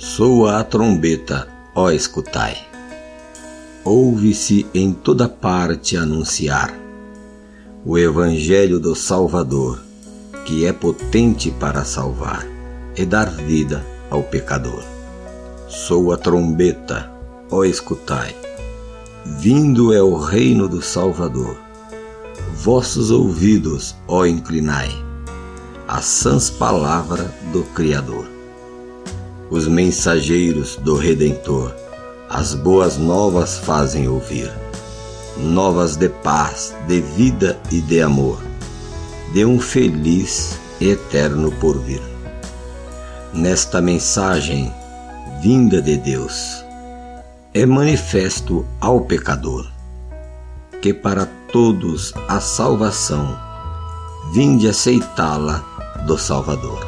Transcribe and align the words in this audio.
Soa 0.00 0.60
a 0.60 0.62
trombeta, 0.62 1.48
ó 1.74 1.90
escutai. 1.90 2.56
Ouve-se 3.84 4.64
em 4.72 4.92
toda 4.92 5.28
parte 5.28 5.96
anunciar 5.96 6.72
o 7.84 7.98
Evangelho 7.98 8.78
do 8.78 8.94
Salvador, 8.94 9.82
que 10.44 10.64
é 10.64 10.72
potente 10.72 11.50
para 11.50 11.84
salvar 11.84 12.46
e 12.96 13.04
dar 13.04 13.28
vida 13.28 13.84
ao 14.08 14.22
pecador. 14.22 14.84
Soa 15.66 16.14
a 16.14 16.16
trombeta, 16.16 17.10
ó 17.50 17.64
escutai. 17.64 18.36
Vindo 19.26 19.92
é 19.92 20.00
o 20.00 20.14
reino 20.14 20.68
do 20.68 20.80
Salvador. 20.80 21.58
Vossos 22.54 23.10
ouvidos, 23.10 23.96
ó 24.06 24.24
inclinai, 24.24 24.90
as 25.88 26.04
sãs 26.04 26.48
palavras 26.48 27.26
do 27.52 27.64
Criador 27.74 28.37
os 29.50 29.66
mensageiros 29.66 30.76
do 30.76 30.96
Redentor, 30.96 31.74
as 32.28 32.54
boas 32.54 32.98
novas 32.98 33.58
fazem 33.58 34.08
ouvir, 34.08 34.50
novas 35.36 35.96
de 35.96 36.08
paz, 36.08 36.74
de 36.86 37.00
vida 37.00 37.58
e 37.70 37.80
de 37.80 38.00
amor, 38.00 38.38
de 39.32 39.44
um 39.44 39.60
feliz 39.60 40.58
e 40.80 40.90
eterno 40.90 41.50
porvir. 41.52 42.02
Nesta 43.32 43.80
mensagem 43.80 44.72
vinda 45.42 45.80
de 45.80 45.96
Deus, 45.96 46.64
é 47.54 47.64
manifesto 47.64 48.66
ao 48.80 49.00
pecador 49.02 49.66
que 50.80 50.94
para 50.94 51.26
todos 51.52 52.14
a 52.28 52.40
salvação, 52.40 53.36
vinde 54.32 54.68
aceitá-la 54.68 55.64
do 56.06 56.16
Salvador. 56.16 56.87